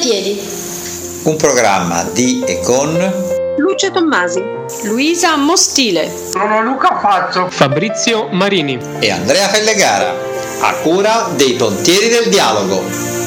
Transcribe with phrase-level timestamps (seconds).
[0.00, 0.40] piedi.
[1.24, 2.96] Un programma di e con
[3.58, 4.42] Luce Tommasi,
[4.84, 10.14] Luisa Mostile, Sono Luca Fazzo, Fabrizio Marini e Andrea Fellegara,
[10.62, 13.19] a cura dei Pontieri del Dialogo.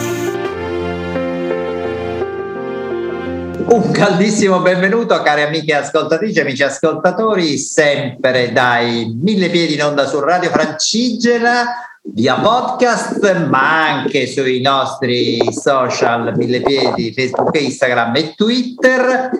[3.74, 10.20] Un caldissimo benvenuto cari amiche ascoltatrici, amici ascoltatori, sempre dai mille piedi in onda su
[10.20, 11.70] Radio Francigena
[12.04, 19.32] via podcast, ma anche sui nostri social mille piedi, Facebook, Instagram e Twitter.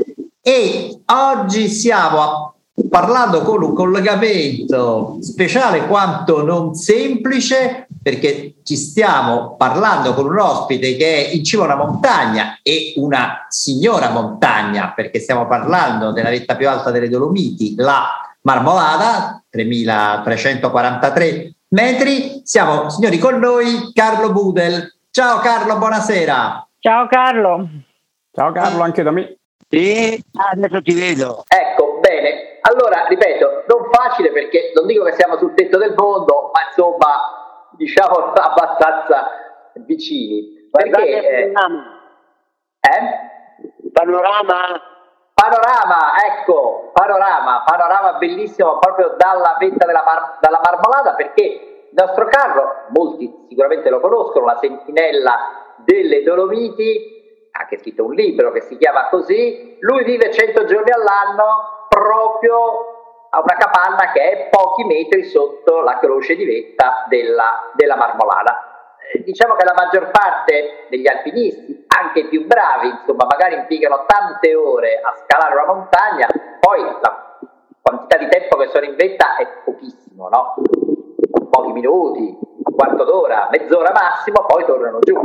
[0.41, 2.55] E oggi stiamo
[2.90, 10.98] parlando con un collegamento speciale quanto non semplice perché ci stiamo parlando con un ospite
[10.98, 16.29] che è in cima a una montagna e una signora montagna perché stiamo parlando della
[16.29, 18.09] vetta più alta delle Dolomiti, la
[18.41, 22.41] Marmolada, 3343 metri.
[22.43, 24.95] Siamo, signori, con noi Carlo Budel.
[25.09, 26.67] Ciao Carlo, buonasera.
[26.79, 27.70] Ciao Carlo.
[28.34, 29.37] Ciao Carlo, anche da me.
[29.70, 31.43] Sì, adesso ti vedo.
[31.48, 32.59] Ecco, bene.
[32.62, 37.43] Allora, ripeto, non facile perché non dico che siamo sul tetto del mondo, ma insomma,
[37.77, 39.29] diciamo abbastanza
[39.85, 40.70] vicini.
[40.71, 41.99] Guardate Perché, il eh, panorama.
[42.80, 43.90] eh?
[43.91, 44.82] Panorama.
[45.35, 52.26] Panorama, ecco, panorama, panorama bellissimo proprio dalla vetta della mar- dalla marmolata perché il nostro
[52.27, 58.62] carro, molti sicuramente lo conoscono, la sentinella delle Dolomiti, ha anche scritto un libro che
[58.62, 62.93] si chiama così, lui vive 100 giorni all'anno proprio
[63.35, 68.95] a una capanna che è pochi metri sotto la croce di vetta della, della marmolata.
[69.12, 74.06] Eh, Diciamo che la maggior parte degli alpinisti, anche i più bravi, insomma, magari impiegano
[74.06, 76.28] tante ore a scalare una montagna,
[76.59, 77.38] poi la
[77.81, 80.53] quantità di tempo che sono in vetta è pochissimo, no?
[81.50, 85.19] Pochi minuti, un quarto d'ora, mezz'ora massimo, poi tornano giù.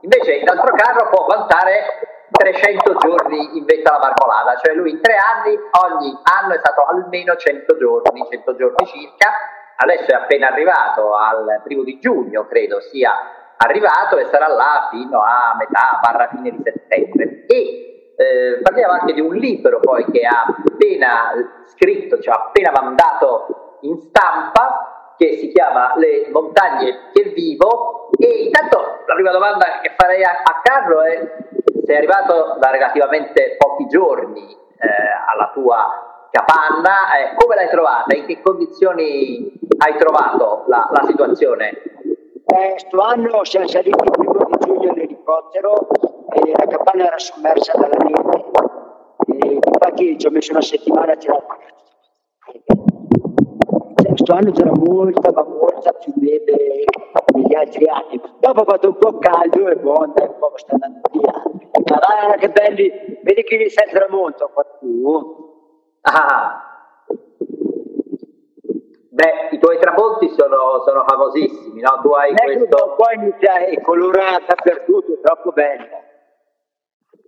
[0.00, 5.00] Invece il nostro carro può vantare 300 giorni in vetta alla marmolata, cioè lui in
[5.00, 9.28] tre anni, ogni anno è stato almeno 100 giorni, 100 giorni circa,
[9.76, 13.12] adesso è appena arrivato al primo di giugno, credo sia
[13.56, 17.44] arrivato e sarà là fino a metà barra fine di settembre.
[17.46, 23.78] E eh, parliamo anche di un libro poi che ha appena scritto, cioè appena mandato
[23.82, 28.10] in stampa, che si chiama Le montagne che vivo.
[28.18, 31.36] E intanto la prima domanda che farei a, a Carlo è
[31.84, 34.88] sei arrivato da relativamente pochi giorni eh,
[35.32, 38.16] alla tua capanna, eh, come l'hai trovata?
[38.16, 41.70] In che condizioni hai trovato la, la situazione?
[42.44, 45.88] Eh, sto anno siamo saliti il primo di giugno in elicottero
[46.32, 48.50] e la capanna era sommersa dalla neve.
[49.64, 51.46] Infatti ci ho messo una settimana a tirare.
[54.22, 56.84] Sto anno c'era molta, ma molta più neve
[57.32, 58.20] degli altri anni.
[58.38, 61.32] Dopo ha fatto un po' caldo e buono, un po' sta andando via.
[61.32, 65.50] Ma guarda che belli, vedi che inizia il tramonto qua tu.
[66.02, 66.62] Ah.
[69.10, 71.98] Beh, i tuoi tramonti sono, sono famosissimi, no?
[72.00, 72.94] Tu hai Ecco, questo...
[72.96, 76.00] poi inizia è colorata per tutto, è troppo bello.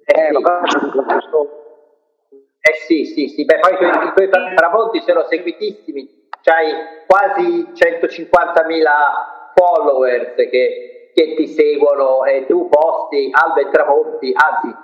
[0.05, 0.39] Eh, sì.
[0.41, 0.61] ma
[1.07, 1.49] questo?
[2.61, 7.73] Eh sì, sì, sì, beh, poi i tuoi, i tuoi tramonti sono seguitissimi, c'hai quasi
[7.73, 8.89] 150.000
[9.55, 14.77] followers che, che ti seguono e tu posti albe e tramonti, anzi,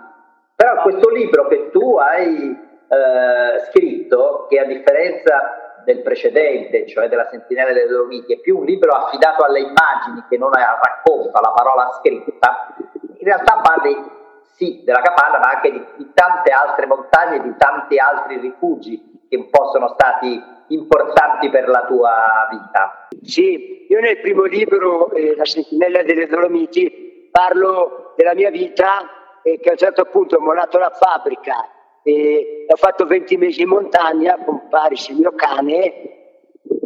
[0.56, 7.28] però questo libro che tu hai eh, scritto, che a differenza del precedente, cioè della
[7.28, 11.52] Sentinella delle Dolomiti, è più un libro affidato alle immagini che non al racconto, alla
[11.52, 14.18] parola scritta, in realtà parli
[14.54, 19.36] sì della capanna, ma anche di, di tante altre montagne, di tanti altri rifugi che
[19.36, 23.08] un po' sono stati importanti per la tua vita.
[23.22, 29.58] Sì, io nel primo libro, eh, La sentinella delle Dolomiti, parlo della mia vita e
[29.58, 31.68] che a un certo punto ho mollato la fabbrica
[32.02, 36.18] e ho fatto 20 mesi in montagna con Paris, il mio cane,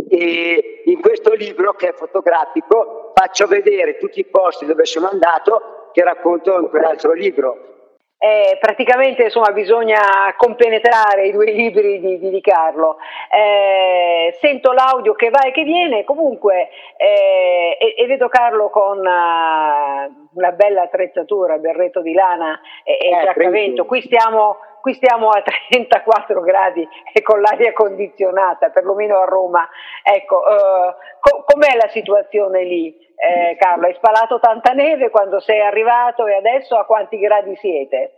[0.08, 5.88] e in questo libro che è fotografico faccio vedere tutti i posti dove sono andato
[5.92, 7.73] che racconto in quell'altro libro.
[8.24, 10.00] Eh, praticamente insomma bisogna
[10.38, 12.96] compenetrare i due libri di, di, di Carlo.
[13.30, 18.96] Eh, sento l'audio che va e che viene, comunque eh, e, e vedo Carlo con
[18.96, 23.50] uh, una bella attrezzatura, berretto di lana e, e Eh, giaccamento.
[23.50, 23.80] prendi.
[23.82, 29.68] Qui stiamo, qui stiamo a 34 gradi e con l'aria condizionata, perlomeno a Roma.
[30.02, 33.12] Ecco, eh, co- com'è la situazione lì?
[33.16, 38.12] Eh, Carlo, hai spalato tanta neve quando sei arrivato e adesso a quanti gradi siete?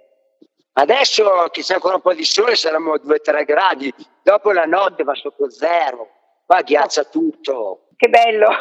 [0.72, 5.04] Adesso che c'è ancora un po' di sole saremo a 2-3 gradi, dopo la notte
[5.04, 6.08] va sotto zero,
[6.44, 7.86] qua ghiaccia tutto.
[7.96, 8.48] Che bello!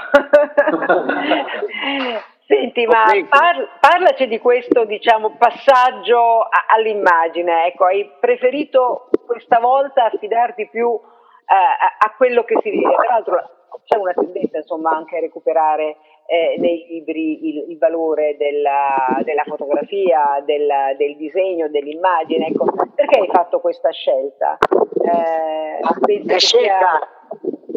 [2.47, 7.65] Senti, ma par- parlaci di questo diciamo, passaggio a- all'immagine.
[7.65, 11.01] Ecco, hai preferito questa volta affidarti più uh,
[11.47, 12.93] a-, a quello che si vede.
[12.93, 13.49] Tra l'altro
[13.83, 15.97] c'è una tendenza insomma, anche a recuperare
[16.27, 20.67] eh, nei libri il, il valore della, della fotografia, del,
[20.97, 22.47] del, disegno, dell'immagine.
[22.47, 24.57] Ecco, perché hai fatto questa scelta?
[25.03, 25.79] Eh,
[26.23, 27.15] la, scelta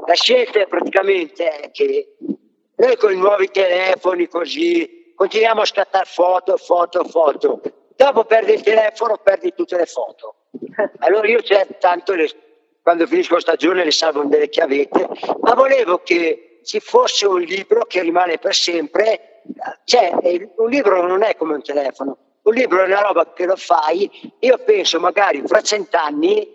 [0.08, 2.16] la scelta è praticamente che
[2.76, 7.60] noi con i nuovi telefoni così continuiamo a scattare foto, foto, foto.
[7.94, 10.36] Dopo perdi il telefono, perdi tutte le foto.
[11.00, 12.28] Allora io c'è tanto le,
[12.82, 15.08] quando finisco stagione le salvo delle chiavette,
[15.40, 19.40] ma volevo che ci fosse un libro che rimane per sempre.
[19.84, 20.12] Cioè,
[20.56, 24.10] un libro non è come un telefono, un libro è una roba che lo fai,
[24.40, 26.52] io penso magari fra cent'anni,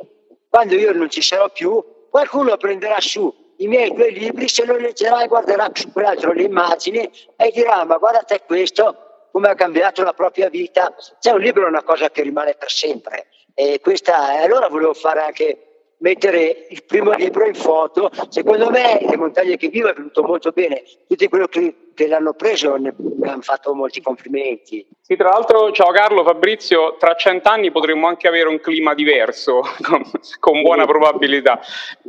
[0.48, 4.78] quando io non ci sarò più, qualcuno prenderà su i miei due libri, se lo
[4.78, 10.04] leggerà e guarderà su quell'altro le immagini e dirà ma guardate questo come ha cambiato
[10.04, 10.94] la propria vita.
[11.20, 13.30] Cioè un libro è una cosa che rimane per sempre.
[13.56, 15.73] E questa, allora volevo fare anche
[16.04, 18.12] mettere il primo libro in foto.
[18.30, 20.84] Secondo me Le montagne che vivo è venuto molto bene.
[21.08, 24.86] Tutti quelli che, che l'hanno preso ne, hanno fatto molti complimenti.
[25.02, 30.04] Sì, tra l'altro, ciao Carlo, Fabrizio, tra cent'anni potremmo anche avere un clima diverso, con,
[30.40, 31.60] con buona probabilità.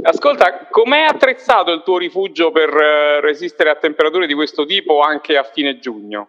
[0.03, 5.37] Ascolta, com'è attrezzato il tuo rifugio per eh, resistere a temperature di questo tipo anche
[5.37, 6.29] a fine giugno?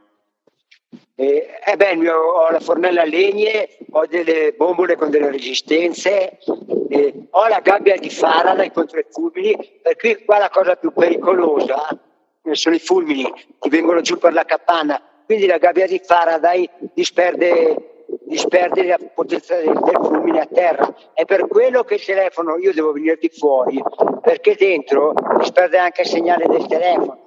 [1.17, 6.37] Eh, eh beh, ho la fornella a legne, ho delle bombole con delle resistenze,
[6.89, 10.91] eh, ho la gabbia di Faraday contro i fulmini, per cui qua la cosa più
[10.91, 11.87] pericolosa
[12.43, 16.69] eh, sono i fulmini che vengono giù per la capanna, quindi la gabbia di Faraday
[16.93, 20.93] disperde, disperde la potenza del, del, fulmine a terra.
[21.13, 23.81] È per quello che il telefono io devo venire di fuori,
[24.21, 27.24] perché dentro disperde anche il segnale del telefono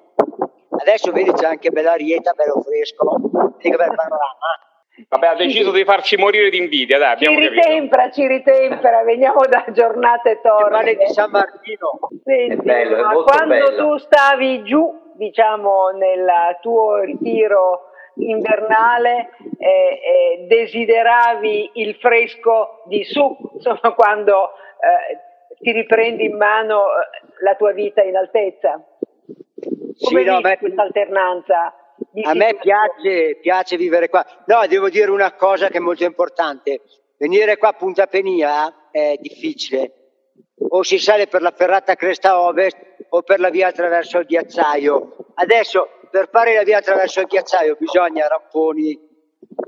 [0.88, 3.05] Adesso vedi c'è anche bella rieta, bello fresco,
[3.58, 4.56] che bel panorama.
[5.11, 8.20] Vabbè, ha deciso di farci morire di invidia, dai, ci ritempera, capito.
[8.20, 10.96] ci ritempera, veniamo da giornate torride.
[10.96, 11.99] di San Martino.
[12.25, 13.76] Senti, è bello, è ma quando bello.
[13.76, 23.37] tu stavi giù, diciamo, nel tuo ritiro invernale, eh, eh, desideravi il fresco di su,
[23.52, 28.82] insomma, quando eh, ti riprendi in mano eh, la tua vita in altezza?
[29.61, 31.75] Come sì, no, me, questa alternanza?
[32.23, 34.25] A me piace, piace, vivere qua.
[34.47, 36.83] No, devo dire una cosa che è molto importante.
[37.17, 39.93] Venire qua a Punta Penia è difficile.
[40.71, 42.77] O si sale per la ferrata Cresta Ovest
[43.11, 45.17] o per la via attraverso il ghiacciaio.
[45.35, 48.99] Adesso, per fare la via attraverso il ghiacciaio bisogna ramponi,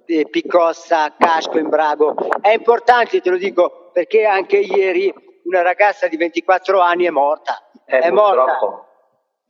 [0.06, 2.14] eh, piccossa, casco, imbrago.
[2.40, 5.12] È importante, te lo dico, perché anche ieri
[5.44, 7.70] una ragazza di 24 anni è morta.
[7.84, 8.88] Eh, è morta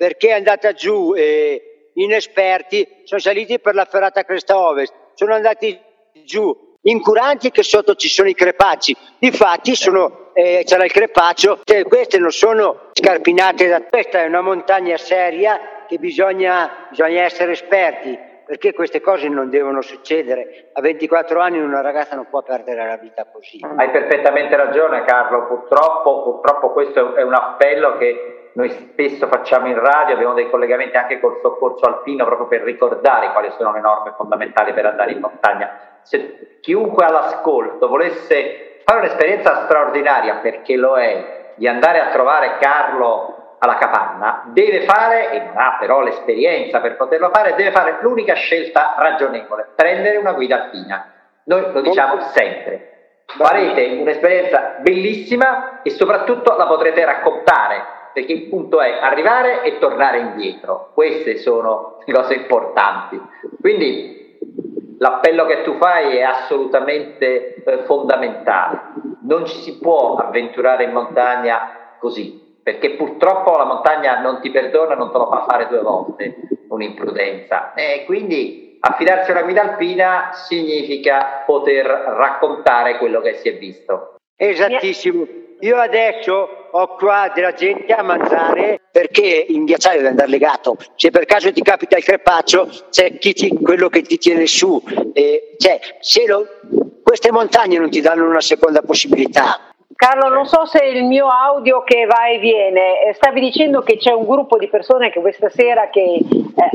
[0.00, 5.78] perché è andata giù e inesperti sono saliti per la ferrata Cresta Ovest, sono andati
[6.24, 11.82] giù incuranti che sotto ci sono i crepacci, infatti sono, eh, c'era il crepaccio, cioè,
[11.82, 18.18] queste non sono scarpinate da questa è una montagna seria che bisogna, bisogna essere esperti
[18.46, 20.70] perché queste cose non devono succedere.
[20.72, 23.60] A 24 anni una ragazza non può perdere la vita così.
[23.76, 29.78] Hai perfettamente ragione Carlo, purtroppo, purtroppo questo è un appello che noi spesso facciamo in
[29.78, 34.12] radio, abbiamo dei collegamenti anche col soccorso alpino proprio per ricordare quali sono le norme
[34.16, 35.70] fondamentali per andare in montagna.
[36.02, 43.56] Se chiunque all'ascolto volesse fare un'esperienza straordinaria, perché lo è, di andare a trovare Carlo
[43.58, 48.34] alla capanna, deve fare, e non ha però l'esperienza per poterlo fare, deve fare l'unica
[48.34, 51.12] scelta ragionevole, prendere una guida alpina.
[51.44, 52.86] Noi lo diciamo sempre.
[53.26, 60.18] Farete un'esperienza bellissima e soprattutto la potrete raccontare perché il punto è arrivare e tornare
[60.18, 63.20] indietro, queste sono le cose importanti.
[63.60, 64.38] Quindi
[64.98, 68.80] l'appello che tu fai è assolutamente eh, fondamentale,
[69.22, 74.94] non ci si può avventurare in montagna così, perché purtroppo la montagna non ti perdona,
[74.94, 76.36] non te lo fa fare due volte
[76.68, 83.58] un'imprudenza e quindi affidarsi a una guida alpina significa poter raccontare quello che si è
[83.58, 84.16] visto.
[84.36, 85.26] Esattissimo.
[85.60, 90.76] Io adesso ho qua della gente a mangiare perché in ghiacciaio deve andare legato.
[90.96, 94.82] Se per caso ti capita il crepaccio, c'è ti, quello che ti tiene su.
[95.12, 95.78] Eh, cioè,
[96.26, 96.46] lo,
[97.02, 99.58] queste montagne non ti danno una seconda possibilità.
[99.94, 103.98] Carlo, non so se il mio audio che va e viene, eh, stavi dicendo che
[103.98, 106.24] c'è un gruppo di persone che questa sera che eh,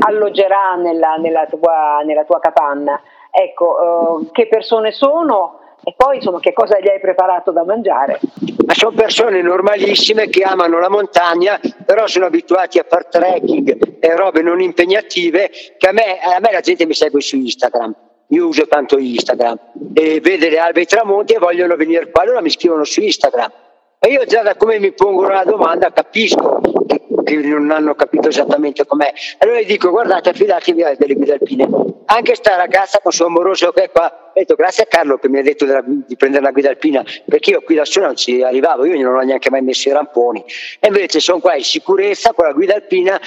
[0.06, 3.00] alloggerà nella, nella, tua, nella, tua, capanna.
[3.32, 5.58] Ecco, eh, che persone sono?
[5.88, 8.18] E poi insomma che cosa gli hai preparato da mangiare?
[8.66, 14.16] Ma sono persone normalissime che amano la montagna, però sono abituati a fare trekking e
[14.16, 17.94] robe non impegnative, che a me, a me la gente mi segue su Instagram
[18.30, 19.56] io uso tanto Instagram
[19.94, 23.00] e vede le albe e i tramonti e vogliono venire qua, allora mi scrivono su
[23.00, 23.52] Instagram.
[24.00, 28.28] E io già da come mi pongono la domanda capisco che, che non hanno capito
[28.28, 29.12] esattamente com'è.
[29.38, 31.68] Allora gli dico guardate affidatevi a delle guide alpine.
[32.06, 35.28] Anche sta ragazza con suo amoroso che è qua, ho detto grazie a Carlo che
[35.28, 38.16] mi ha detto della, di prendere la guida alpina, perché io qui da solo non
[38.16, 40.44] ci arrivavo, io non ho neanche mai messo i ramponi.
[40.78, 43.20] E invece sono qua in sicurezza con la guida alpina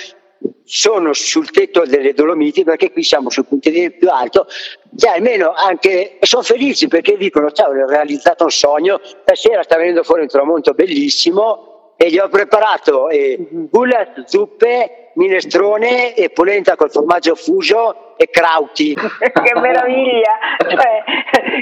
[0.64, 4.48] sono sul tetto delle Dolomiti perché qui siamo sul punto più alto,
[4.96, 10.04] cioè almeno anche sono felici perché dicono ciao ho realizzato un sogno, stasera sta venendo
[10.04, 11.69] fuori un tramonto bellissimo
[12.02, 18.96] e gli ho preparato eh, bullet, zuppe, minestrone e polenta col formaggio fuso e crauti.
[18.96, 20.32] che meraviglia!
[20.60, 21.04] Cioè,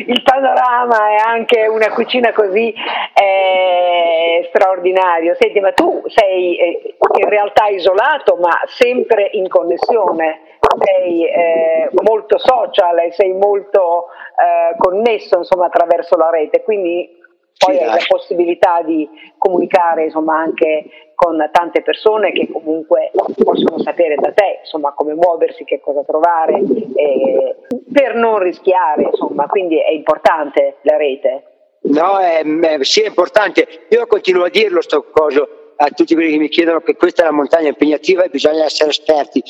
[0.05, 2.71] il panorama e anche una cucina così
[3.13, 5.35] è straordinario.
[5.39, 10.41] Senti, ma tu sei eh, in realtà isolato, ma sempre in connessione.
[10.83, 17.16] Sei eh, molto social e sei molto eh, connesso insomma, attraverso la rete, quindi
[17.57, 20.85] poi hai la possibilità di comunicare insomma, anche
[21.15, 23.11] con tante persone che comunque
[23.43, 26.61] possono sapere da te insomma, come muoversi, che cosa trovare,
[26.95, 27.55] eh,
[27.91, 31.43] per non rischiare, insomma, quindi è importante la rete.
[31.81, 33.67] No, è, è, sì, è importante.
[33.89, 37.27] Io continuo a dirlo sto coso a tutti quelli che mi chiedono che questa è
[37.27, 39.41] una montagna impegnativa e bisogna essere esperti.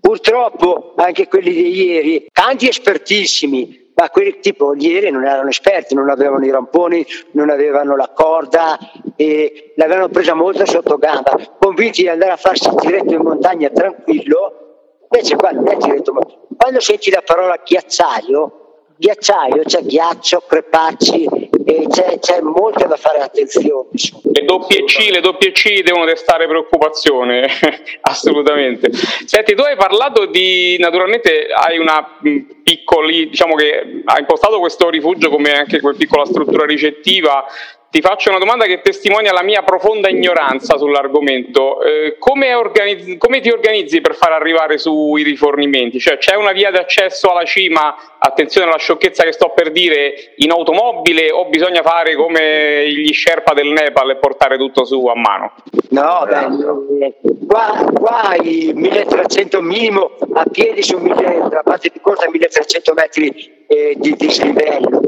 [0.00, 6.08] Purtroppo anche quelli di ieri, tanti espertissimi, ma quelli tipo ieri non erano esperti, non
[6.08, 8.78] avevano i ramponi, non avevano la corda
[9.16, 15.00] e l'avevano presa molto sotto gamba, convinti di andare a farsi diretto in montagna tranquillo,
[15.10, 16.12] invece qua non è diretto,
[16.56, 21.28] quando senti la parola ghiacciaio, ghiacciaio c'è ghiaccio, crepacci,
[21.64, 23.88] e c'è, c'è, molto da fare attenzione.
[24.32, 27.48] Le doppie C, le doppie C devono destare preoccupazione,
[28.02, 28.90] assolutamente.
[28.92, 32.18] Senti, tu hai parlato di, naturalmente hai una
[32.62, 37.46] piccoli, diciamo che hai impostato questo rifugio come anche quella piccola struttura ricettiva
[37.90, 41.80] ti faccio una domanda che testimonia la mia profonda ignoranza sull'argomento.
[41.80, 45.98] Eh, come, organizzi, come, ti organizzi per far arrivare sui rifornimenti?
[45.98, 50.50] Cioè, c'è una via d'accesso alla cima, attenzione alla sciocchezza che sto per dire, in
[50.50, 55.54] automobile o bisogna fare come gli Sherpa del Nepal e portare tutto su a mano?
[55.90, 57.14] No, beh,
[57.46, 63.64] qua, qua i 1300 minimo a piedi su 1000, la parte più corta 1300 metri
[63.66, 65.00] eh, di dislivello.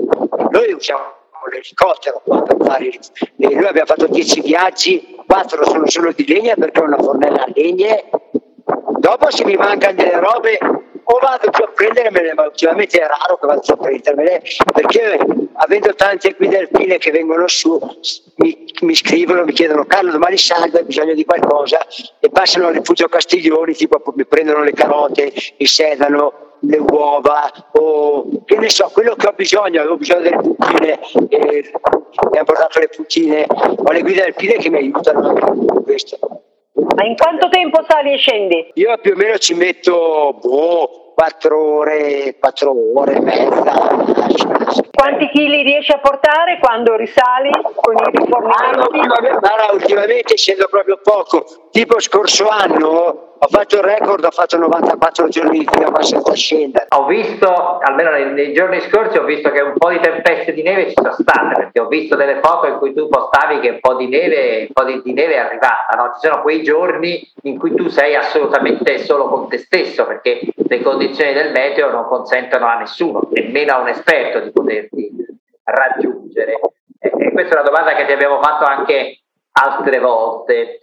[0.50, 1.18] Noi usiamo
[1.50, 2.98] l'elicottero qua per fare e
[3.36, 7.52] noi abbiamo fatto 10 viaggi, 4 sono solo di legna perché ho una fornella a
[7.54, 8.04] legne.
[8.98, 10.58] Dopo se mi mancano delle robe
[11.12, 14.42] o vado giù a prendermele, ma ultimamente è raro che vado a prendermele
[14.72, 15.18] perché
[15.54, 17.80] avendo tante guide alpine che vengono su
[18.36, 21.84] mi, mi scrivono, mi chiedono Carlo domani salve, hai bisogno di qualcosa
[22.20, 28.28] e passano al rifugio Castiglioni, tipo mi prendono le carote, il sedano, le uova o
[28.44, 30.98] che ne so, quello che ho bisogno, avevo bisogno delle puttine
[31.28, 31.70] e
[32.30, 36.18] mi hanno portato le puttine, ho le guide alpine che mi aiutano con questo.
[36.72, 38.70] Ma in quanto tempo sali e scendi?
[38.74, 44.89] Io più o meno ci metto boh, 4 ore, 4 ore e mezza.
[45.00, 48.98] Quanti chili riesci a portare quando risali con i rifornimenti?
[48.98, 55.28] Allora, ultimamente scendo proprio poco, tipo scorso anno ho fatto il record, ho fatto 94
[55.28, 56.79] giorni di fila senza scendere.
[56.92, 60.62] Ho visto, almeno nei, nei, giorni scorsi, ho visto che un po' di tempeste di
[60.62, 63.78] neve ci sono state, perché ho visto delle foto in cui tu postavi che un
[63.80, 65.94] po' di neve, po di, di neve è arrivata.
[65.96, 66.12] No?
[66.14, 70.82] Ci sono quei giorni in cui tu sei assolutamente solo con te stesso, perché le
[70.82, 75.12] condizioni del meteo non consentono a nessuno, nemmeno a un esperto, di poterti
[75.62, 76.58] raggiungere.
[76.98, 79.20] E questa è una domanda che ti abbiamo fatto anche
[79.52, 80.80] altre volte.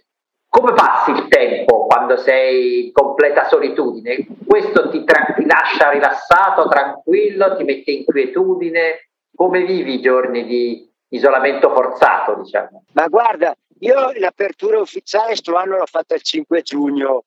[0.50, 4.26] Come passi il tempo quando sei in completa solitudine?
[4.46, 9.10] Questo ti, tra- ti lascia rilassato, tranquillo, ti mette inquietudine?
[9.34, 12.84] Come vivi i giorni di isolamento forzato, diciamo?
[12.92, 17.24] Ma guarda, io l'apertura ufficiale sto anno l'ho fatta il 5 giugno.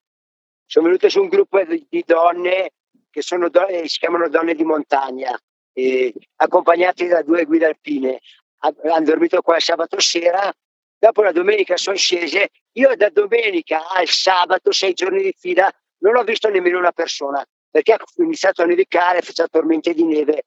[0.66, 2.72] Sono venute su un gruppo di, donne
[3.12, 5.38] che donne, si chiamano donne di montagna,
[5.74, 8.20] eh, accompagnate da due guide alpine.
[8.60, 10.52] Hanno dormito qua il sabato sera
[11.02, 16.16] dopo la domenica sono scese, io da domenica al sabato, sei giorni di fila, non
[16.16, 20.44] ho visto nemmeno una persona, perché ha iniziato a nevicare, faceva tormente di neve.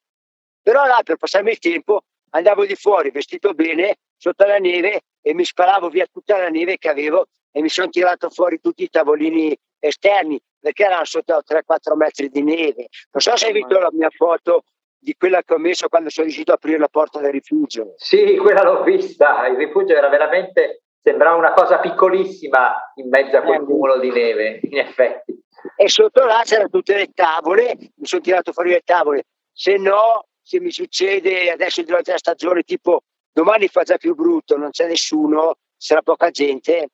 [0.62, 5.34] Però là per passarmi il tempo andavo di fuori vestito bene sotto la neve e
[5.34, 8.88] mi sparavo via tutta la neve che avevo e mi sono tirato fuori tutti i
[8.88, 12.88] tavolini esterni perché erano sotto a 3-4 metri di neve.
[13.12, 14.64] Non so se hai visto la mia foto
[14.98, 17.92] di quella che ho messo quando sono riuscito a aprire la porta del rifugio.
[17.96, 19.46] Sì, quella l'ho vista.
[19.46, 24.11] Il rifugio era veramente, sembrava una cosa piccolissima in mezzo a quel eh, cumulo di
[24.11, 25.38] neve, in effetti.
[25.76, 29.25] E sotto là c'erano tutte le tavole, mi sono tirato fuori le tavole.
[29.52, 34.56] Se no, se mi succede adesso durante la stagione, tipo domani fa già più brutto,
[34.56, 36.88] non c'è nessuno, sarà poca gente,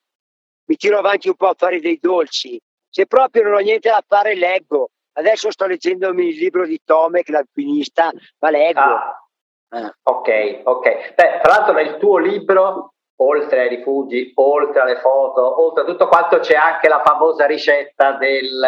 [0.65, 2.61] mi tiro avanti un po' a fare dei dolci.
[2.89, 4.91] Se proprio non ho niente da fare, leggo.
[5.13, 8.81] Adesso sto leggendomi il libro di Tomek, l'alpinista, ma leggo.
[8.81, 9.27] Ah,
[9.69, 9.97] ah.
[10.03, 11.15] Ok, ok.
[11.15, 16.09] Beh, tra l'altro nel tuo libro, oltre ai rifugi, oltre alle foto, oltre a tutto
[16.09, 18.63] quanto, c'è anche la famosa ricetta del...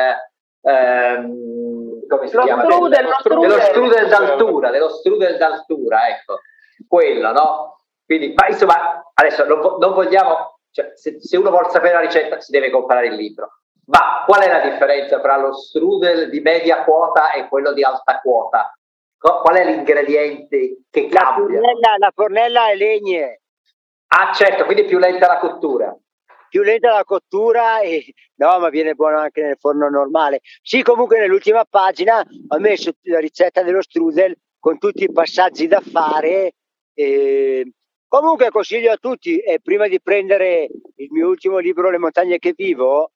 [0.63, 2.65] Ehm, come si lo chiama?
[2.65, 6.41] Strudel, dello, strudel, dello strudel d'altura, dello strudel d'altura, ecco,
[6.87, 7.77] quello, no?
[8.05, 12.41] Quindi, ma insomma, adesso non, non vogliamo, cioè, se, se uno vuole sapere la ricetta
[12.41, 16.85] si deve comprare il libro ma qual è la differenza tra lo strudel di media
[16.85, 18.73] quota e quello di alta quota?
[19.19, 21.61] Qual è l'ingrediente che cambia?
[21.61, 23.42] La fornella, la fornella è legne.
[24.15, 25.97] Ah certo, quindi più lenta la cottura.
[26.51, 30.41] Più lenta la cottura e no, ma viene buono anche nel forno normale.
[30.61, 35.81] Sì, comunque nell'ultima pagina ho messo la ricetta dello strudel con tutti i passaggi da
[35.81, 36.57] fare.
[36.93, 37.73] E...
[38.07, 42.53] Comunque consiglio a tutti, eh, prima di prendere il mio ultimo libro, Le montagne che
[42.55, 43.13] vivo,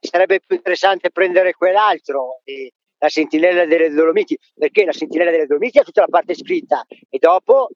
[0.00, 5.78] sarebbe più interessante prendere quell'altro, eh, la sentinella delle Dolomiti, perché la sentinella delle Dolomiti
[5.78, 7.68] ha tutta la parte scritta e dopo,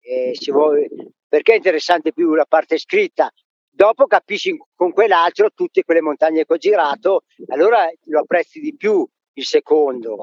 [0.00, 0.88] eh, vuole,
[1.36, 3.30] perché è interessante più la parte scritta?
[3.68, 9.06] Dopo capisci con quell'altro tutte quelle montagne che ho girato, allora lo apprezzi di più
[9.34, 10.16] il secondo.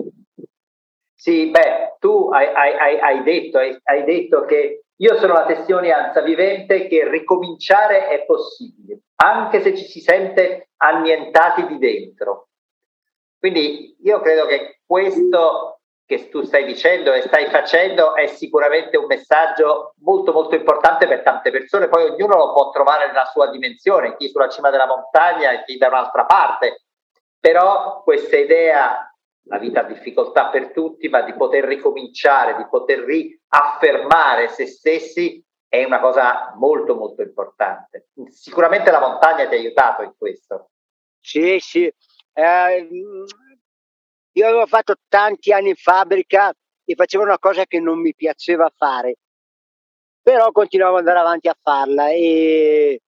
[1.13, 6.87] Sì, beh, tu hai, hai, hai, detto, hai detto che io sono la testimonianza vivente
[6.87, 12.47] che ricominciare è possibile, anche se ci si sente annientati di dentro.
[13.37, 15.72] Quindi io credo che questo
[16.05, 21.23] che tu stai dicendo e stai facendo è sicuramente un messaggio molto molto importante per
[21.23, 25.51] tante persone, poi ognuno lo può trovare nella sua dimensione, chi sulla cima della montagna
[25.51, 26.83] e chi da un'altra parte,
[27.39, 29.07] però questa idea
[29.45, 35.43] la vita ha difficoltà per tutti, ma di poter ricominciare, di poter riaffermare se stessi
[35.67, 38.09] è una cosa molto molto importante.
[38.27, 40.69] Sicuramente la montagna ti ha aiutato in questo.
[41.19, 41.91] Sì, sì.
[42.33, 42.87] Eh,
[44.33, 46.53] io avevo fatto tanti anni in fabbrica
[46.85, 49.15] e facevo una cosa che non mi piaceva fare,
[50.21, 53.01] però continuavo ad andare avanti a farla e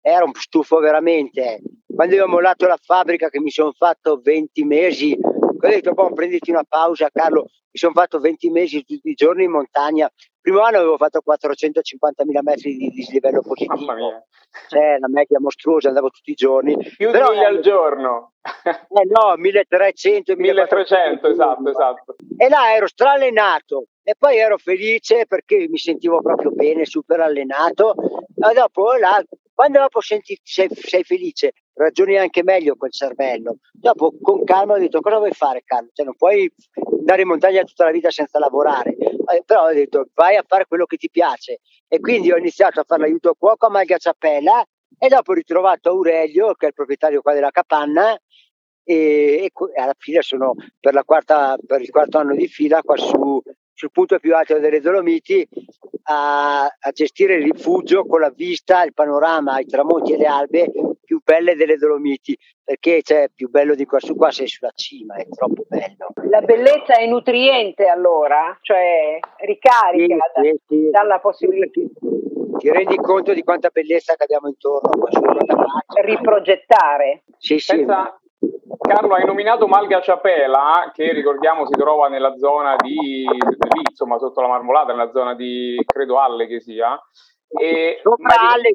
[0.00, 1.60] era un stufo veramente.
[1.86, 5.18] Quando io ho mollato la fabbrica, che mi sono fatto 20 mesi
[5.66, 7.42] ho detto, boh, prenditi una pausa, Carlo.
[7.42, 10.10] Mi sono fatto 20 mesi tutti i giorni in montagna.
[10.40, 14.26] Primo anno avevo fatto 450.000 metri di dislivello positivo.
[14.68, 16.76] Cioè, la media mostruosa, andavo tutti i giorni.
[16.76, 18.32] Più Però, di mille al giorno.
[18.42, 22.16] Eh no, 1300, 1300, esatto, esatto.
[22.36, 27.94] E là ero strallenato e poi ero felice perché mi sentivo proprio bene, super allenato.
[28.34, 29.22] E dopo là,
[29.54, 33.58] quando dopo senti, sei, sei felice, ragioni anche meglio col cervello.
[33.72, 35.88] Dopo con calma ho detto cosa vuoi fare Carlo?
[35.92, 36.52] Cioè, non puoi
[36.98, 40.66] andare in montagna tutta la vita senza lavorare, eh, però ho detto vai a fare
[40.66, 44.64] quello che ti piace e quindi ho iniziato a fare l'aiuto cuoco a Malgaciapella
[44.98, 48.18] e dopo ho ritrovato Aurelio che è il proprietario qua della capanna
[48.84, 53.40] e, e, alla fine sono per, quarta, per il quarto anno di fila qua su
[53.80, 55.48] sul punto più alto delle Dolomiti
[56.02, 60.70] a, a, gestire il rifugio con la vista, il panorama, i tramonti e le albe
[61.02, 65.14] più belle delle Dolomiti, perché c'è più bello di qua su qua sei sulla cima,
[65.14, 66.08] è troppo bello.
[66.28, 71.80] La bellezza è nutriente allora, cioè ricarica sì, da, sì, dalla possibilità.
[72.58, 74.90] Ti rendi conto di quanta bellezza che abbiamo intorno
[76.02, 77.22] Riprogettare.
[77.38, 77.76] Sì, sì.
[77.76, 78.19] Pensa,
[78.78, 84.40] Carlo, hai nominato Malga Ciapela, che ricordiamo si trova nella zona di, lì, insomma, sotto
[84.40, 87.00] la marmolata, nella zona di, credo, Alle che sia.
[87.48, 88.74] E, Sopra Alle, Ale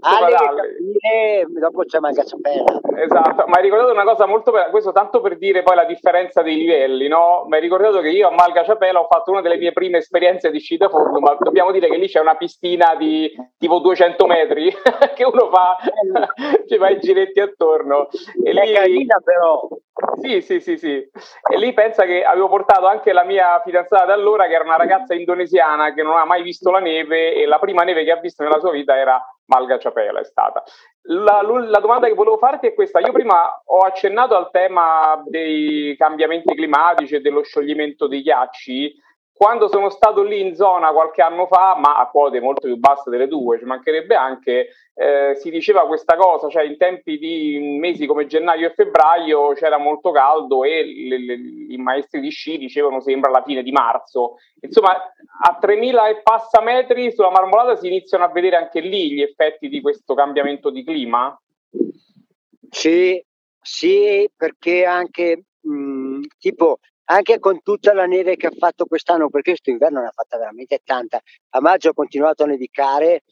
[0.00, 2.80] capire, dopo c'è manca Ciapella.
[2.96, 6.42] Esatto, ma hai ricordato una cosa molto bella, questo tanto per dire poi la differenza
[6.42, 7.44] dei livelli, no?
[7.48, 10.50] Mi hai ricordato che io a Malga Ciapella ho fatto una delle mie prime esperienze
[10.50, 14.26] di sci da fondo, ma dobbiamo dire che lì c'è una piscina di tipo 200
[14.26, 14.72] metri
[15.14, 15.76] che uno fa,
[16.66, 18.08] ci fa i giretti attorno.
[18.44, 18.58] E lì...
[18.58, 19.68] È carina però.
[20.20, 20.96] Sì, sì, sì, sì.
[20.96, 24.76] E lì pensa che avevo portato anche la mia fidanzata da allora, che era una
[24.76, 28.16] ragazza indonesiana che non ha mai visto la neve e la prima neve che ha
[28.16, 30.62] visto nella sua vita era Malga Ciapela è stata.
[31.02, 33.00] La, la, domanda che volevo farti è questa.
[33.00, 38.94] Io prima ho accennato al tema dei cambiamenti climatici e dello scioglimento dei ghiacci.
[39.42, 43.08] Quando sono stato lì in zona qualche anno fa, ma a quote molto più basse
[43.08, 48.04] delle due, ci mancherebbe anche, eh, si diceva questa cosa, cioè in tempi di mesi
[48.04, 51.34] come gennaio e febbraio c'era molto caldo e le, le,
[51.70, 54.34] i maestri di sci dicevano sembra la fine di marzo.
[54.60, 59.22] Insomma, a 3000 e passa metri sulla marmolata si iniziano a vedere anche lì gli
[59.22, 61.34] effetti di questo cambiamento di clima?
[62.68, 63.24] Sì,
[63.58, 69.50] sì, perché anche mh, tipo anche con tutta la neve che ha fatto quest'anno, perché
[69.50, 71.20] questo inverno ne ha fatta veramente tanta.
[71.50, 73.22] A maggio ha continuato a nevicare,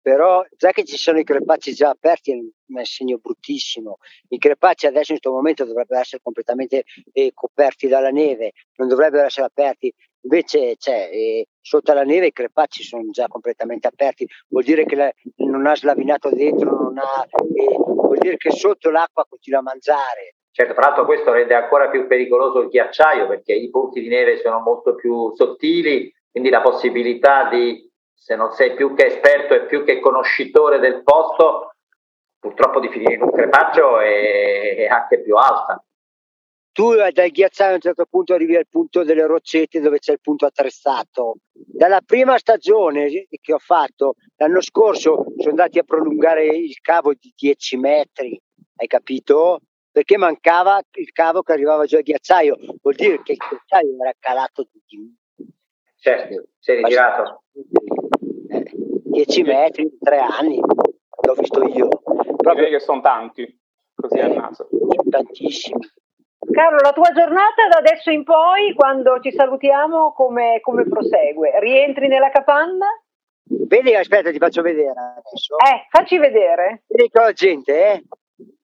[0.00, 3.98] però già che ci sono i crepacci già aperti è un segno bruttissimo.
[4.28, 9.24] I crepacci adesso in questo momento dovrebbero essere completamente eh, coperti dalla neve, non dovrebbero
[9.24, 9.92] essere aperti.
[10.24, 14.94] Invece cioè, eh, sotto la neve i crepacci sono già completamente aperti, vuol dire che
[14.94, 19.62] la, non ha slavinato dentro, non ha, eh, vuol dire che sotto l'acqua continua a
[19.62, 20.34] mangiare.
[20.54, 24.36] Certo, tra l'altro questo rende ancora più pericoloso il ghiacciaio perché i punti di neve
[24.36, 29.64] sono molto più sottili, quindi la possibilità di, se non sei più che esperto e
[29.64, 31.76] più che conoscitore del posto,
[32.38, 35.82] purtroppo di finire in un crepaccio è, è anche più alta.
[36.70, 40.20] Tu dal ghiacciaio a un certo punto arrivi al punto delle roccette dove c'è il
[40.20, 41.36] punto attrezzato.
[41.50, 47.32] Dalla prima stagione che ho fatto l'anno scorso sono andati a prolungare il cavo di
[47.34, 48.38] 10 metri,
[48.76, 49.60] hai capito?
[49.92, 54.12] Perché mancava il cavo che arrivava giù al ghiacciaio, vuol dire che il ghiacciaio era
[54.18, 55.14] calato di
[56.02, 57.44] Certo, si è ritirato.
[57.52, 61.88] 10 eh, metri, 3 anni, l'ho visto io.
[61.88, 63.60] Proprio Direi che sono tanti,
[63.94, 64.68] così eh, al naso.
[65.08, 65.78] Tantissimi.
[66.50, 71.60] Carlo, la tua giornata da adesso in poi, quando ci salutiamo, come, come prosegue?
[71.60, 72.86] Rientri nella capanna?
[73.44, 75.56] Vedi, aspetta, ti faccio vedere adesso.
[75.58, 76.82] Eh, facci vedere.
[76.88, 78.02] Vedi che ho gente, eh?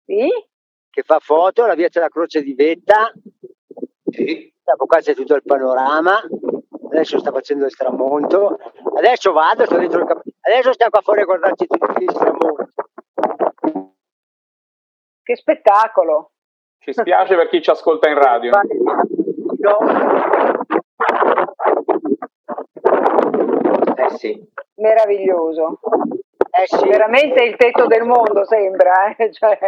[0.05, 0.29] Sì?
[0.98, 3.12] Che fa foto, la via c'è la croce di vetta,
[4.11, 4.52] sì.
[4.64, 6.20] dopo qua c'è tutto il panorama,
[6.90, 8.58] adesso sta facendo il tramonto,
[8.96, 12.70] adesso vado, sto dentro il cap- adesso stiamo qua fuori a guardarci tutti il tramonto.
[15.22, 16.32] Che spettacolo!
[16.80, 18.50] Ci spiace per chi ci ascolta in radio.
[23.94, 24.50] Eh sì.
[24.76, 25.78] Meraviglioso.
[26.50, 26.88] Eh sì.
[26.88, 29.30] Veramente il tetto del mondo sembra, eh?
[29.32, 29.58] cioè...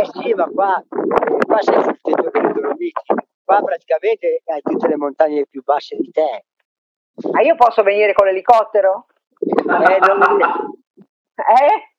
[0.00, 4.96] Eh sì, ma qua, qua sei sul tetto delle Dolomiti, qua praticamente hai tutte le
[4.96, 6.44] montagne più basse di te.
[7.30, 9.06] Ma io posso venire con l'elicottero?
[9.38, 10.40] Eh, non...
[10.40, 11.94] eh?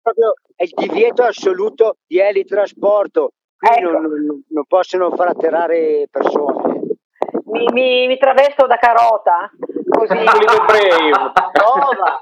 [0.00, 3.90] Proprio è il divieto assoluto di elitrasporto, qui ecco.
[3.90, 6.80] non, non, non, possono far atterrare persone.
[7.46, 9.50] Mi, mi, mi travesto da carota,
[9.88, 10.14] così...
[10.14, 11.32] Brave.
[11.52, 12.18] Prova!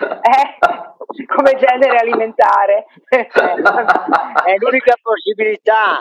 [0.00, 2.86] Eh, come genere alimentare.
[3.08, 3.26] È
[4.58, 6.00] l'unica possibilità.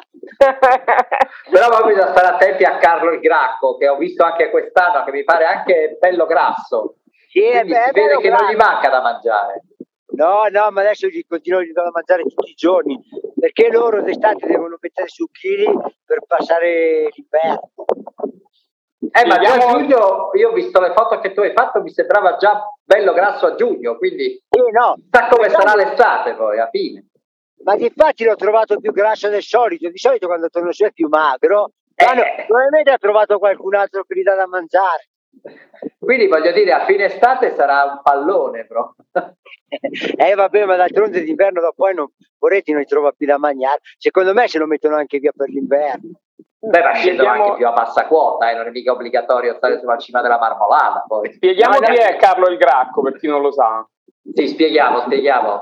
[1.49, 5.11] Però poi bisogna stare attenti a Carlo il Gracco, che ho visto anche quest'anno, che
[5.11, 6.95] mi pare anche bello grasso.
[7.29, 8.43] Sì, bello, si vede che grasso.
[8.43, 9.63] non gli manca da mangiare.
[10.11, 12.99] No, no, ma adesso gli continuo a mangiare tutti i giorni,
[13.39, 15.65] perché loro d'estate devono mettere su chili
[16.05, 17.71] per passare l'inverno.
[18.99, 21.89] Eh, ma già a giugno, io ho visto le foto che tu hai fatto, mi
[21.89, 24.97] sembrava già bello grasso a giugno, quindi sì, no.
[25.09, 27.05] sa come sarà l'estate poi, a fine.
[27.63, 31.07] Ma infatti l'ho trovato più grasso del solito, di solito quando torno su è più
[31.07, 32.45] magro, eh.
[32.45, 35.07] probabilmente ha trovato qualcun altro che gli dà da mangiare.
[35.97, 38.93] Quindi voglio dire, a fine estate sarà un pallone, però.
[40.17, 42.07] eh vabbè, ma d'altronde d'inverno dopo poi non,
[42.37, 43.79] Poretti non trova più da mangiare.
[43.97, 46.19] Secondo me se lo mettono anche via per l'inverno.
[46.61, 47.43] Beh, ma scendono Spieghiamo...
[47.43, 48.55] anche più a bassa quota, eh?
[48.55, 51.05] non è mica obbligatorio stare sulla cima della marmolata.
[51.07, 51.31] Poi.
[51.31, 53.87] Spieghiamo no, chi è Carlo il Gracco, per chi non lo sa.
[54.33, 55.59] Sì, spieghiamo, spieghiamo.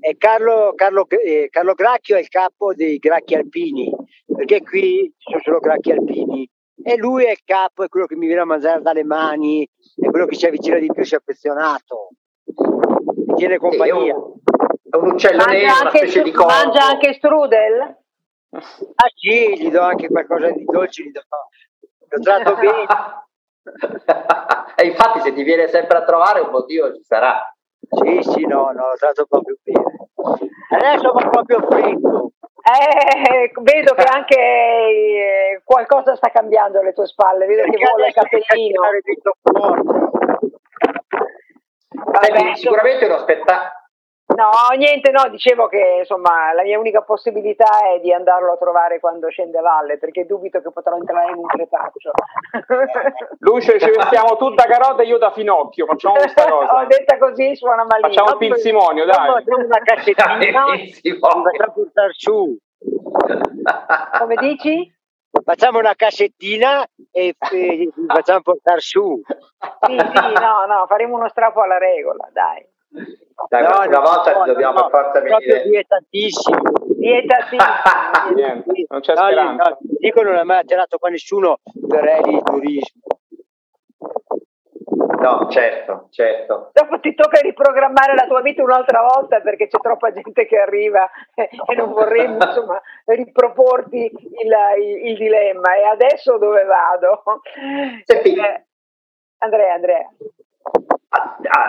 [0.00, 3.94] È Carlo, Carlo, eh, Carlo Gracchio è il capo dei Gracchi Alpini,
[4.26, 6.48] perché qui ci sono solo Gracchi Alpini.
[6.82, 10.10] E lui è il capo, è quello che mi viene a mangiare dalle mani, è
[10.10, 12.08] quello che si avvicina di più, si è affezionato,
[13.26, 14.14] mi tiene compagnia.
[14.14, 16.52] Sì, è un uccello mangia nero, una specie di corpo.
[16.52, 18.01] Mangia anche strudel?
[18.54, 21.22] Ah sì, gli do anche qualcosa di dolce, gli do.
[22.08, 22.86] lo tratto bene.
[24.76, 27.40] e infatti se ti viene sempre a trovare un motivo ci sarà.
[27.88, 30.08] Sì, sì, no, no, lo tratto proprio bene.
[30.68, 32.32] Adesso va proprio freddo.
[32.62, 38.06] Eh, vedo che anche eh, qualcosa sta cambiando alle tue spalle, vedo Perché che vola
[38.06, 38.82] il cappellino.
[42.54, 43.81] Sicuramente uno spettacolo
[44.34, 49.00] No, niente, no, dicevo che insomma la mia unica possibilità è di andarlo a trovare
[49.00, 52.10] quando scende a valle, perché dubito che potrò entrare in un crepaccio.
[53.40, 56.72] Luce, ci vestiamo tutta carota e io da finocchio, facciamo questa cosa.
[56.74, 58.08] Ho detta così, suona malino.
[58.08, 59.32] Facciamo il pinsimonio, dai.
[59.32, 60.64] Facciamo una cassettina,
[61.20, 62.56] facciamo portare su.
[64.18, 65.00] Come dici?
[65.44, 69.20] Facciamo una cassettina e, e facciamo portare su.
[69.86, 72.66] Sì, sì, no, no, faremo uno strappo alla regola, dai.
[73.48, 75.62] Dai, no, una volta no, dobbiamo no, per forza venire.
[77.48, 77.58] Sì.
[78.34, 79.68] Niente, non c'è No, speranza.
[79.70, 83.00] no, dico non ha mai attirato qua nessuno per Eli turismo.
[85.22, 86.70] No, certo, certo.
[86.72, 91.08] Dopo ti tocca riprogrammare la tua vita un'altra volta perché c'è troppa gente che arriva
[91.34, 95.76] e non vorremmo insomma riproporti il, il- il dilemma.
[95.76, 97.22] E adesso dove vado?
[98.04, 98.34] Senti.
[98.36, 98.66] Eh,
[99.38, 100.08] Andrea, Andrea.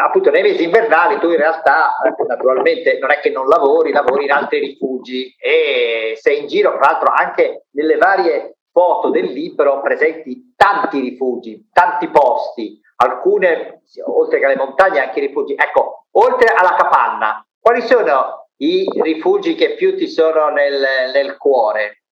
[0.06, 4.26] Appunto nei mesi invernali tu in realtà eh, naturalmente non è che non lavori, lavori
[4.26, 9.82] in altri rifugi e sei in giro, tra l'altro anche nelle varie foto del libro
[9.82, 15.56] presenti tanti rifugi, tanti posti, alcune oltre che alle montagne anche i rifugi.
[15.56, 22.03] Ecco, oltre alla capanna, quali sono i rifugi che più ti sono nel, nel cuore?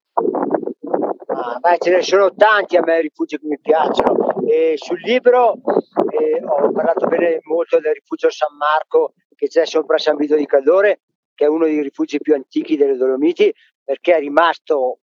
[1.60, 4.42] Beh, ce ne sono tanti a me rifugi che mi piacciono.
[4.48, 9.98] E sul libro eh, ho parlato bene molto del rifugio San Marco che c'è sopra
[9.98, 11.02] San Vito di Cadore,
[11.34, 13.52] che è uno dei rifugi più antichi delle Dolomiti,
[13.84, 15.00] perché è rimasto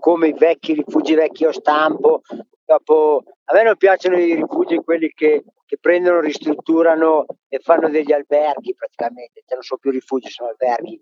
[0.00, 2.22] come i vecchi rifugi vecchio stampo.
[2.64, 8.12] Dopo, a me non piacciono i rifugi quelli che, che prendono, ristrutturano e fanno degli
[8.12, 11.00] alberghi praticamente, cioè non sono più rifugi, sono alberghi.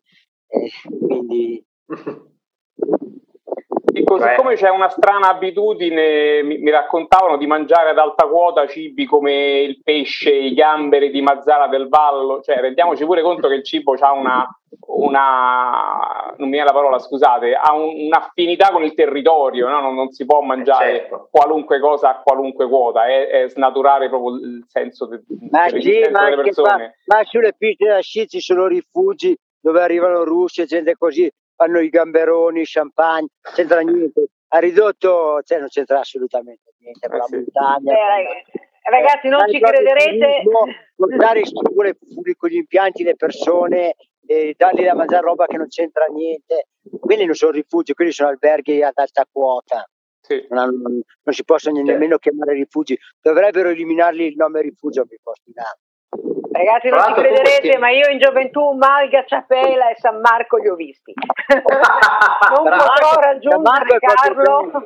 [0.48, 0.70] Eh,
[1.07, 1.64] quindi
[4.14, 8.66] Ecco, Cioè- siccome c'è una strana abitudine, mi, mi raccontavano di mangiare ad alta quota
[8.66, 13.55] cibi come il pesce, i gamberi di Mazzara del Vallo, cioè rendiamoci pure conto che
[13.55, 14.46] il cibo ha una,
[15.22, 19.81] una non mi viene la parola, scusate, ha un- un'affinità con il territorio, no?
[19.81, 21.29] non, non si può mangiare certo.
[21.31, 26.11] qualunque cosa a qualunque quota, è, è snaturare proprio il senso de- Ma sì, dell'esistenza
[26.20, 26.94] ma, delle persone.
[27.07, 31.31] ma sulle piste da sci ci sono rifugi dove arrivano russi e gente così,
[31.62, 34.27] fanno i gamberoni, il champagne, non c'entra niente.
[34.48, 37.92] Ha ridotto, cioè non c'entra assolutamente niente con Eh la montagna.
[37.92, 40.42] Eh, rag- ragazzi, non Ma ci crederete.
[40.94, 43.94] Portare in strutture pubbliche con gli impianti le persone
[44.27, 46.66] e dargli da mangiare roba che non c'entra niente.
[47.01, 49.88] Quelli non sono rifugi, quelli sono alberghi ad alta quota.
[50.20, 50.44] Sì.
[50.51, 52.98] Non, hanno- non- non si possono nemmeno chiamare rifugi.
[53.20, 55.64] Dovrebbero eliminarli il nome rifugio posti là.
[56.53, 60.69] Ragazzi, non ci l'altro crederete, ma io in gioventù Malga, Ciapela e San Marco li
[60.69, 61.12] ho visti.
[62.55, 62.85] non Bravo.
[62.85, 64.71] potrò raggiungere Carlo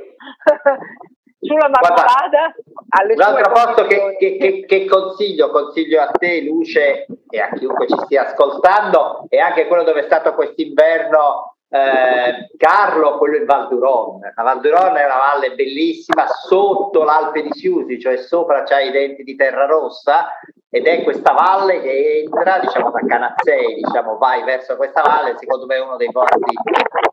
[1.41, 2.55] sulla marmolada
[2.89, 7.51] alle Un altro sue posto che, che- che- consiglio, consiglio a te, Luce, e a
[7.51, 13.45] chiunque ci stia ascoltando, è anche quello dove è stato quest'inverno eh, Carlo, quello in
[13.45, 14.21] Val d'Uron.
[14.35, 18.91] La Val d'Uron è una valle bellissima sotto l'Alpe di Siusi, cioè sopra c'ha i
[18.93, 20.29] denti di terra rossa
[20.69, 25.67] ed è questa valle che entra, diciamo, da Canazzei, diciamo, vai verso questa valle, secondo
[25.67, 26.55] me è uno dei posti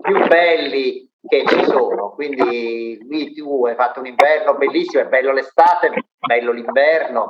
[0.01, 2.11] più belli che ci sono.
[2.11, 5.91] Quindi lì tu hai fatto un inverno bellissimo, è bello l'estate, è
[6.25, 7.29] bello l'inverno,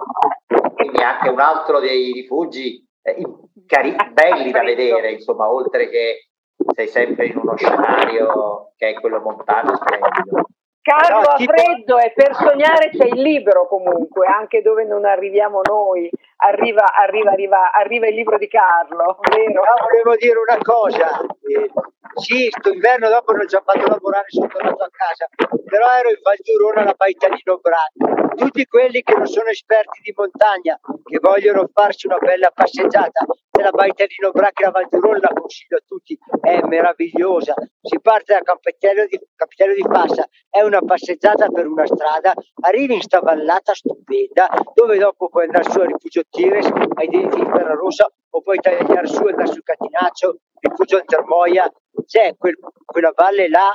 [0.75, 3.21] quindi anche un altro dei rifugi eh,
[3.67, 6.29] cari- belli da vedere, insomma, oltre che
[6.73, 10.47] sei sempre in uno scenario che è quello montano splendido.
[10.83, 15.61] Carlo No, tipo- freddo e per sognare c'è il libro comunque, anche dove non arriviamo
[15.63, 16.11] noi.
[16.43, 19.61] Arriva, arriva, arriva, arriva il libro di Carlo, vero?
[19.61, 21.71] Però volevo dire una cosa, eh,
[22.15, 25.29] sì, sto inverno dopo non ci ho fatto lavorare, sono tornato a casa,
[25.65, 28.22] però ero in Val d'Urona alla Baita di Nobrani.
[28.35, 34.15] Tutti quelli che non sono esperti di montagna, che vogliono farsi una bella passeggiata, di
[34.19, 37.53] Nobrani, che la Val d'Urona la consiglio a tutti, è meravigliosa.
[37.81, 42.95] Si parte da Campitello di, Campitello di Fassa, è una passeggiata per una strada, arrivi
[42.95, 47.45] in sta vallata stupenda, dove dopo puoi andare su a Rifugio Tires, ai denti di
[47.45, 51.71] Terra Rossa, o puoi tagliare su e andare sul Catinaccio, Rifugio Intermoia,
[52.05, 53.71] c'è quel- quella valle là,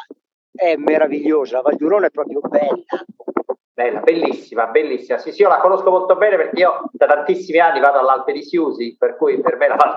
[0.52, 3.04] è meravigliosa, la Val d'Urona è proprio bella.
[3.78, 5.18] Bella, bellissima, bellissima.
[5.18, 8.42] Sì, sì, io la conosco molto bene perché io da tantissimi anni vado all'Alpe di
[8.42, 9.94] Siusi, per cui per me la Val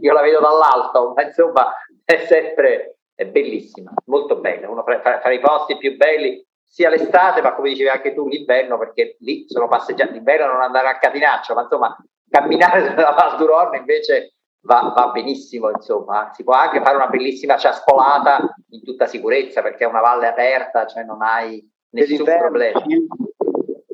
[0.00, 1.70] io la vedo dall'alto, ma insomma
[2.02, 7.42] è sempre è bellissima, molto bella, uno fra, fra- i posti più belli sia l'estate,
[7.42, 11.52] ma come dicevi anche tu l'inverno, perché lì sono passeggiati, l'inverno non andare a Catinaccio,
[11.52, 11.94] ma insomma
[12.30, 17.58] camminare sulla Val d'Urone invece va, va benissimo, insomma, si può anche fare una bellissima
[17.58, 22.80] ciaspolata in tutta sicurezza perché è una valle aperta, cioè non hai nessun problema.
[22.86, 23.06] sì.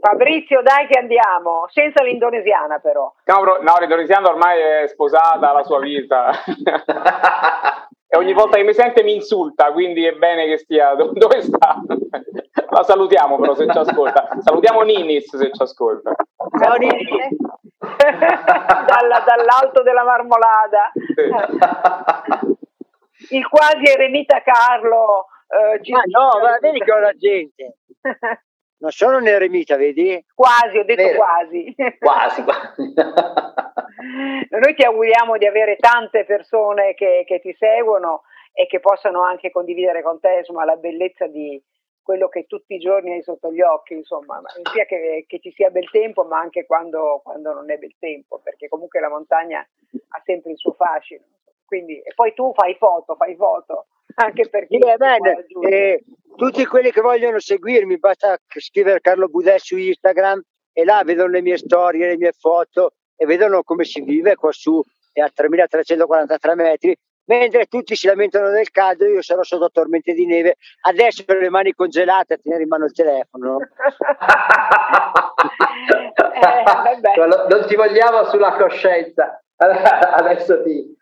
[0.00, 3.12] Fabrizio, dai che andiamo, senza l'indonesiana però.
[3.24, 6.30] No, no, l'indonesiano ormai è sposata, ha la sua vita.
[8.08, 11.42] e ogni volta che mi sente mi insulta, quindi è bene che stia do- dove
[11.42, 11.76] sta.
[12.72, 14.28] La salutiamo però se ci ascolta.
[14.40, 16.14] Salutiamo Ninis se ci ascolta.
[16.62, 17.04] Ciao, Nini.
[17.80, 20.92] Dalla- dall'alto della marmolada.
[23.30, 25.26] Il quasi eremita Carlo.
[25.48, 27.74] eh, ci- Ah no, ma vedi che ho la gente.
[28.80, 30.24] Non sono un eremita, vedi?
[30.34, 31.18] quasi, ho detto Vero.
[31.18, 31.74] quasi.
[31.98, 32.94] quasi, quasi.
[34.48, 38.22] Noi ti auguriamo di avere tante persone che, che, ti seguono
[38.54, 41.62] e che possano anche condividere con te insomma, la bellezza di
[42.02, 44.40] quello che tutti i giorni hai sotto gli occhi, insomma,
[44.72, 48.40] sia che, che ci sia bel tempo, ma anche quando, quando, non è bel tempo,
[48.42, 51.22] perché comunque la montagna ha sempre il suo fascino.
[51.70, 54.76] Quindi, e poi tu fai foto, fai foto, anche perché...
[54.76, 56.02] Sì, eh,
[56.34, 61.42] tutti quelli che vogliono seguirmi, basta scrivere Carlo Budè su Instagram e là vedono le
[61.42, 64.82] mie storie, le mie foto e vedono come si vive qua su
[65.14, 66.96] a 3343 metri.
[67.26, 70.56] Mentre tutti si lamentano del caldo io sarò sotto tormente di neve.
[70.80, 73.58] Adesso ho le mani congelate a tenere in mano il telefono.
[76.40, 77.00] Eh,
[77.48, 79.42] non ti vogliamo sulla coscienza.
[79.56, 80.96] Adesso ti,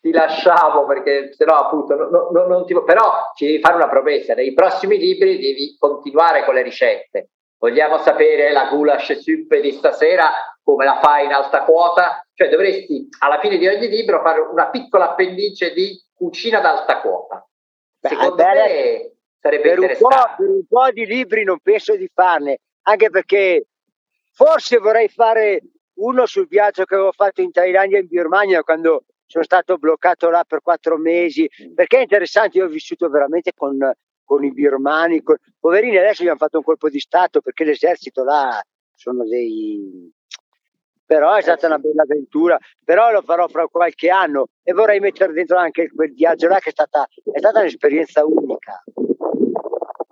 [0.00, 4.34] ti, lasciamo perché sennò appunto no, no, non ti, però ci devi fare una promessa
[4.34, 10.30] nei prossimi libri devi continuare con le ricette vogliamo sapere la goulash soup di stasera
[10.62, 14.70] come la fai in alta quota, cioè dovresti alla fine di ogni libro fare una
[14.70, 17.46] piccola appendice di cucina ad alta quota.
[18.00, 20.16] Beh, Secondo beh, me sarebbe per interessante.
[20.16, 23.66] Un per un po' di libri non penso di farne, anche perché
[24.32, 25.60] forse vorrei fare
[25.96, 30.30] uno sul viaggio che avevo fatto in Thailandia e in Birmania quando sono stato bloccato
[30.30, 33.78] là per quattro mesi, perché è interessante, io ho vissuto veramente con,
[34.24, 35.36] con i birmani, con...
[35.58, 38.62] poverini adesso gli hanno fatto un colpo di Stato perché l'esercito là
[38.94, 40.12] sono dei,
[41.04, 45.32] però è stata una bella avventura, però lo farò fra qualche anno e vorrei mettere
[45.32, 48.82] dentro anche quel viaggio là che è stata, è stata un'esperienza unica.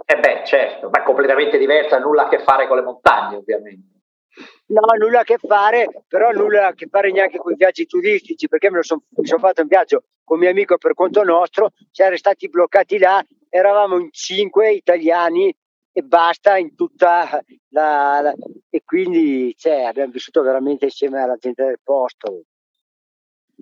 [0.05, 3.92] Eh beh, certo, ma completamente diversa, nulla a che fare con le montagne ovviamente.
[4.67, 8.49] No, nulla a che fare, però nulla a che fare neanche con i viaggi turistici,
[8.49, 12.49] perché son, mi sono fatto un viaggio con mio amico per conto nostro, siamo stati
[12.49, 15.55] bloccati là, eravamo in cinque italiani
[15.93, 18.35] e basta in tutta la, la
[18.71, 22.45] e quindi cioè, abbiamo vissuto veramente insieme alla gente del posto.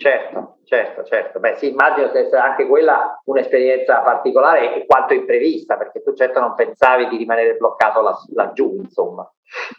[0.01, 1.41] Certo, certo, certo.
[1.41, 6.41] Beh, sì, immagino sia essere anche quella un'esperienza particolare e quanto imprevista, perché tu certo
[6.41, 8.01] non pensavi di rimanere bloccato
[8.33, 9.31] laggiù, insomma,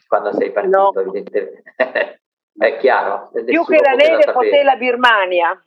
[0.08, 1.02] quando sei partito, no.
[1.02, 1.64] evidentemente.
[2.54, 3.32] È chiaro.
[3.32, 5.60] Più che la neve potè la Birmania.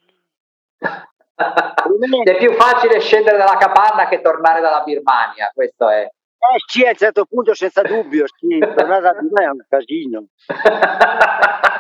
[0.79, 6.03] è più facile scendere dalla capanna che tornare dalla Birmania, questo è.
[6.03, 10.27] Eh sì, a un certo punto senza dubbio, sì, tornare a Birmania è un casino.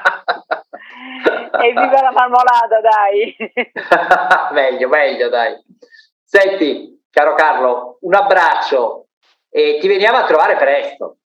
[1.64, 3.36] e viva la marmolata, dai!
[4.52, 5.54] meglio, meglio, dai.
[6.24, 9.06] Senti, caro Carlo, un abbraccio
[9.48, 11.18] e ti veniamo a trovare presto.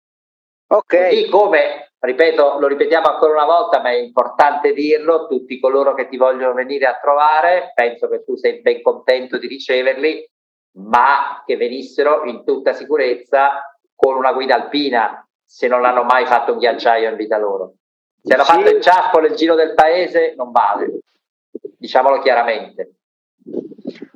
[0.69, 1.09] Ok.
[1.09, 6.09] Così come, ripeto, lo ripetiamo ancora una volta, ma è importante dirlo, tutti coloro che
[6.09, 10.31] ti vogliono venire a trovare, penso che tu sei ben contento di riceverli,
[10.81, 13.63] ma che venissero in tutta sicurezza
[13.95, 17.78] con una guida alpina, se non hanno mai fatto un ghiacciaio in vita loro.
[18.23, 21.01] Se hanno fatto il ciaspolo il giro del paese, non vale,
[21.77, 22.95] diciamolo chiaramente.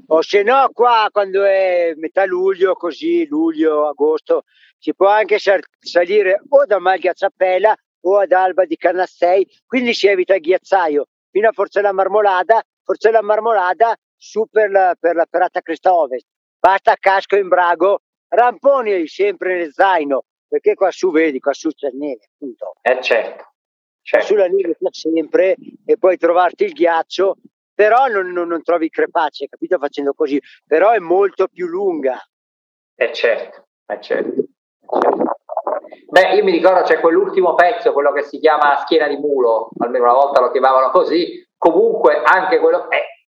[0.09, 4.45] O se no, qua quando è metà luglio, così luglio, agosto,
[4.79, 10.35] si può anche salire o da Malghiazzapella o ad Alba di Canassei, quindi si evita
[10.35, 15.95] il ghiacciaio fino a Forcella Marmolada, Forcella Marmolada su per la, per la Ferrata Cresta
[15.95, 16.27] Ovest
[16.63, 21.91] basta casco in brago, ramponi sempre nel zaino, perché qua su vedi, qua su c'è
[21.91, 22.75] neve, appunto.
[22.83, 23.52] Eh certo.
[24.03, 24.27] Certo.
[24.27, 27.37] Sulla neve c'è sempre e puoi trovarti il ghiaccio,
[27.75, 29.79] però non, non, non trovi crepace, capito?
[29.79, 32.21] Facendo così, però è molto più lunga.
[32.95, 34.45] Eh certo, eh certo.
[34.87, 35.41] certo.
[36.09, 40.05] Beh, io mi ricordo c'è quell'ultimo pezzo, quello che si chiama schiena di mulo, almeno
[40.05, 43.27] una volta lo chiamavano così, comunque anche quello eh,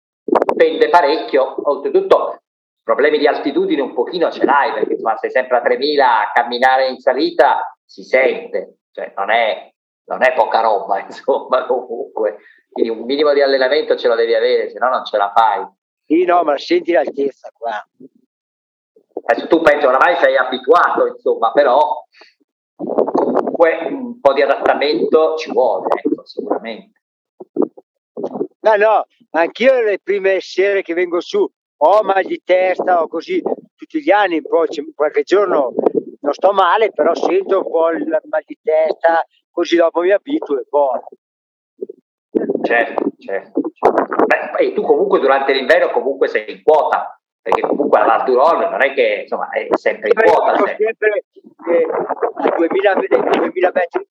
[0.54, 2.42] pende parecchio, oltretutto
[2.82, 6.88] problemi di altitudine un pochino ce l'hai, perché insomma sei sempre a 3000 a camminare
[6.88, 9.72] in salita, si sente, cioè non è,
[10.06, 12.38] non è poca roba, insomma, comunque.
[12.70, 15.66] Quindi un minimo di allenamento ce lo devi avere, se no non ce la fai.
[16.04, 17.84] Sì, no, ma senti l'altezza qua.
[19.28, 22.04] Adesso tu pensi oramai sei abituato, insomma, però
[22.76, 27.00] comunque un po' di adattamento ci vuole, ecco, sicuramente.
[28.60, 33.42] No, no, anch'io le prime sere che vengo su ho mal di testa o così
[33.74, 35.72] tutti gli anni, poi qualche giorno
[36.20, 39.24] non sto male, però sento un po' il mal di testa,
[39.56, 41.00] così dopo mi abituo e poi.
[42.62, 43.60] Certo, certo.
[44.26, 48.84] Beh, e tu comunque durante l'inverno comunque sei in quota, perché comunque la Val non
[48.84, 50.56] è che insomma è sempre in quota.
[50.56, 51.24] Sempre
[51.70, 51.86] eh,
[52.34, 54.06] a 2000, 2000 metri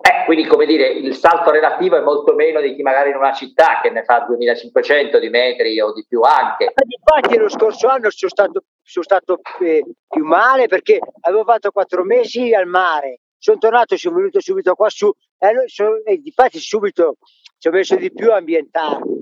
[0.00, 3.32] eh, quindi come dire, il salto relativo è molto meno di chi magari in una
[3.32, 6.72] città che ne fa 2500 di metri o di più anche.
[6.76, 12.04] Infatti lo scorso anno sono stato, sono stato eh, più male perché avevo fatto quattro
[12.04, 16.58] mesi al mare, sono tornato, sono venuto subito qua su e, allora, sono, e difatti
[16.58, 17.16] subito
[17.58, 19.18] ci ho messo di più a ambientarmi.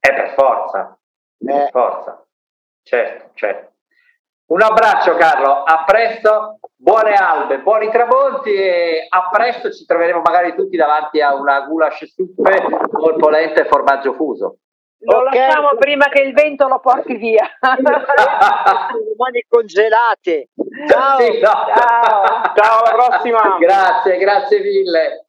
[0.00, 0.98] Eh, per forza,
[1.38, 2.26] Eh, per forza,
[2.82, 3.72] certo, certo.
[4.46, 10.54] Un abbraccio Carlo, a presto, buone albe, buoni tramonti e a presto ci troveremo magari
[10.54, 14.60] tutti davanti a una goulash suppe con polenta e formaggio fuso.
[15.00, 15.34] Lo Ok.
[15.34, 17.44] lasciamo prima che il vento lo porti via.
[17.60, 20.48] le mani congelate.
[20.88, 21.20] Ciao.
[21.20, 21.50] Sì, no.
[21.50, 22.52] Ciao.
[22.54, 23.56] Ciao, alla prossima.
[23.58, 25.26] grazie, grazie mille.